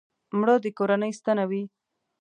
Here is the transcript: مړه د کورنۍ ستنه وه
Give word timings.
مړه 0.39 0.55
د 0.63 0.65
کورنۍ 0.77 1.11
ستنه 1.19 1.43
وه 1.49 1.63